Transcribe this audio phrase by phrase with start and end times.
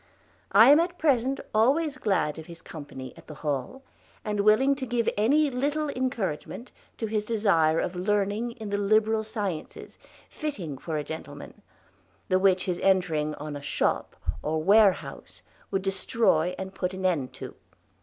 [0.51, 3.83] I am at present alwaies glad of his companie at the Hall,
[4.25, 9.23] and willinge to give anye littel encourragement to his desier of learninge in the liberal
[9.23, 11.61] sciences fitting for a gentleman,
[12.29, 17.31] the wich his entring on a shoppe or warehouse would distroye and put an ende
[17.33, 17.53] to.